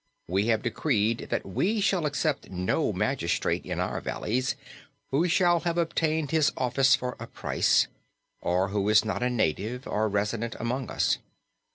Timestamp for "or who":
8.41-8.89